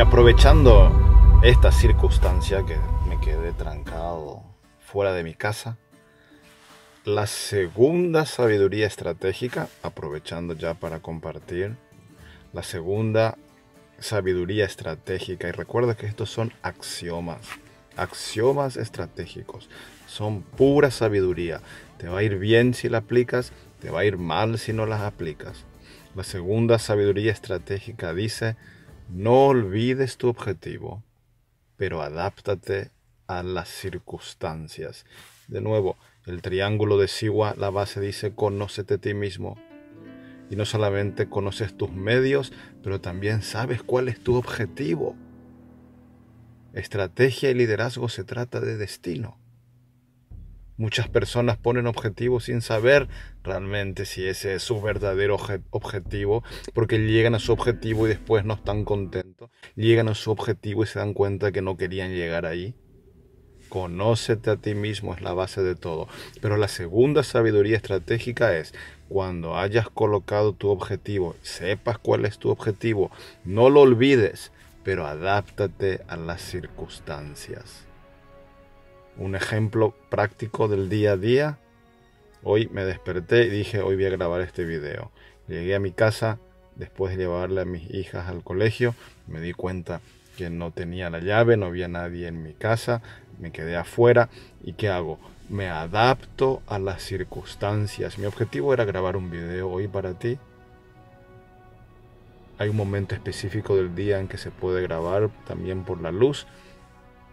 [0.00, 0.90] aprovechando
[1.42, 4.42] esta circunstancia que me quedé trancado
[4.80, 5.76] fuera de mi casa,
[7.04, 11.76] la segunda sabiduría estratégica, aprovechando ya para compartir,
[12.54, 13.36] la segunda
[13.98, 17.40] sabiduría estratégica, y recuerda que estos son axiomas,
[17.96, 19.68] axiomas estratégicos,
[20.06, 21.60] son pura sabiduría.
[21.98, 24.86] Te va a ir bien si la aplicas, te va a ir mal si no
[24.86, 25.64] las aplicas.
[26.14, 28.56] La segunda sabiduría estratégica dice,
[29.10, 31.02] no olvides tu objetivo,
[31.76, 32.90] pero adáptate
[33.26, 35.04] a las circunstancias.
[35.48, 39.58] De nuevo, el triángulo de Siwa, la base dice, conócete a ti mismo.
[40.50, 42.52] Y no solamente conoces tus medios,
[42.82, 45.16] pero también sabes cuál es tu objetivo.
[46.74, 49.41] Estrategia y liderazgo se trata de destino.
[50.82, 53.06] Muchas personas ponen objetivos sin saber
[53.44, 55.36] realmente si ese es su verdadero
[55.70, 56.42] objetivo,
[56.74, 59.48] porque llegan a su objetivo y después no están contentos.
[59.76, 62.74] Llegan a su objetivo y se dan cuenta que no querían llegar ahí.
[63.68, 66.08] Conócete a ti mismo es la base de todo.
[66.40, 68.74] Pero la segunda sabiduría estratégica es
[69.08, 73.12] cuando hayas colocado tu objetivo, sepas cuál es tu objetivo,
[73.44, 74.50] no lo olvides,
[74.82, 77.86] pero adáptate a las circunstancias
[79.16, 81.58] un ejemplo práctico del día a día.
[82.42, 85.10] Hoy me desperté y dije, hoy voy a grabar este video.
[85.48, 86.38] Llegué a mi casa
[86.76, 88.94] después de llevarle a mis hijas al colegio.
[89.26, 90.00] Me di cuenta
[90.36, 93.02] que no tenía la llave, no había nadie en mi casa.
[93.38, 94.28] Me quedé afuera.
[94.62, 95.18] ¿Y qué hago?
[95.48, 98.18] Me adapto a las circunstancias.
[98.18, 100.38] Mi objetivo era grabar un video hoy para ti.
[102.58, 106.46] Hay un momento específico del día en que se puede grabar también por la luz.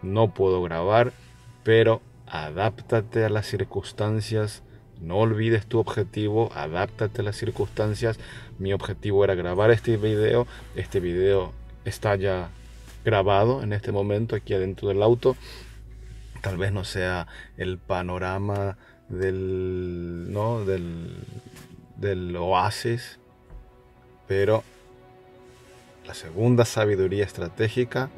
[0.02, 1.12] No puedo grabar
[1.62, 4.62] pero adáptate a las circunstancias,
[5.00, 8.18] no olvides tu objetivo, adáptate a las circunstancias.
[8.58, 11.52] Mi objetivo era grabar este video, este video
[11.84, 12.50] está ya
[13.04, 15.36] grabado en este momento aquí adentro del auto.
[16.42, 17.26] Tal vez no sea
[17.56, 18.76] el panorama
[19.08, 20.64] del, ¿no?
[20.64, 21.16] del,
[21.96, 23.18] del oasis,
[24.26, 24.62] pero
[26.06, 28.10] la segunda sabiduría estratégica,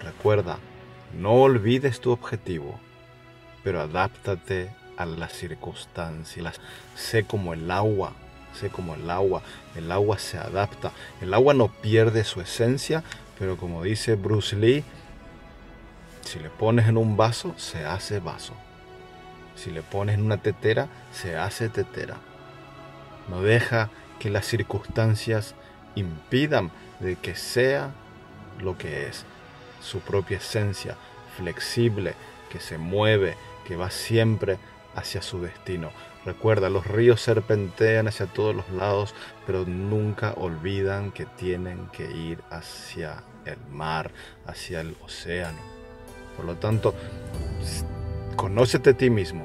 [0.00, 0.58] recuerda,
[1.14, 2.78] no olvides tu objetivo,
[3.64, 6.60] pero adáptate a las circunstancias.
[6.94, 8.12] Sé como el agua,
[8.58, 9.42] sé como el agua.
[9.74, 10.92] El agua se adapta.
[11.20, 13.02] El agua no pierde su esencia,
[13.38, 14.84] pero como dice Bruce Lee,
[16.22, 18.52] si le pones en un vaso, se hace vaso.
[19.56, 22.16] Si le pones en una tetera, se hace tetera.
[23.28, 25.54] No deja que las circunstancias
[25.94, 26.70] impidan
[27.00, 27.92] de que sea
[28.60, 29.24] lo que es
[29.80, 30.96] su propia esencia,
[31.36, 32.14] flexible,
[32.50, 34.58] que se mueve, que va siempre
[34.94, 35.90] hacia su destino.
[36.24, 39.14] Recuerda, los ríos serpentean hacia todos los lados,
[39.46, 44.10] pero nunca olvidan que tienen que ir hacia el mar,
[44.46, 45.58] hacia el océano.
[46.36, 46.94] Por lo tanto,
[48.36, 49.44] conócete a ti mismo,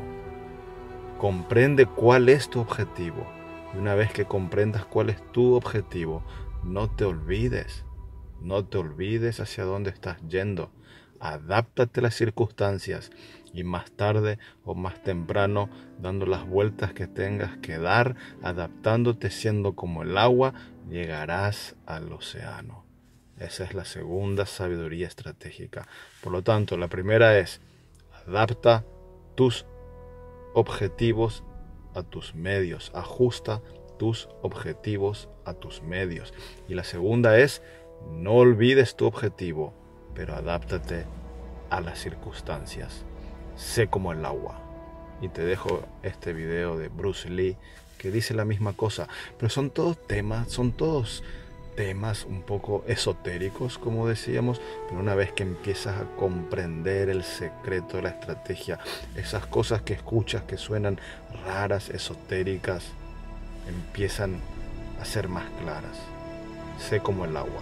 [1.20, 3.26] comprende cuál es tu objetivo.
[3.74, 6.24] Y una vez que comprendas cuál es tu objetivo,
[6.64, 7.84] no te olvides
[8.44, 10.72] no te olvides hacia dónde estás yendo.
[11.20, 13.10] Adáptate a las circunstancias
[13.54, 19.74] y más tarde o más temprano, dando las vueltas que tengas que dar, adaptándote siendo
[19.74, 20.54] como el agua,
[20.90, 22.84] llegarás al océano.
[23.40, 25.88] Esa es la segunda sabiduría estratégica.
[26.22, 27.62] Por lo tanto, la primera es,
[28.28, 28.86] adapta
[29.36, 29.66] tus
[30.54, 31.44] objetivos
[31.96, 33.62] a tus medios, ajusta
[33.98, 36.34] tus objetivos a tus medios.
[36.68, 37.62] Y la segunda es,
[38.12, 39.74] no olvides tu objetivo,
[40.14, 41.06] pero adáptate
[41.70, 43.04] a las circunstancias.
[43.56, 44.60] Sé como el agua.
[45.22, 47.58] Y te dejo este video de Bruce Lee
[47.98, 49.08] que dice la misma cosa.
[49.38, 51.24] Pero son todos temas, son todos
[51.76, 57.98] temas un poco esotéricos, como decíamos, pero una vez que empiezas a comprender el secreto
[57.98, 58.80] de la estrategia,
[59.16, 61.00] esas cosas que escuchas que suenan
[61.46, 62.86] raras, esotéricas,
[63.68, 64.40] empiezan
[65.02, 65.98] a ser más claras.
[66.78, 67.62] Sé como el agua.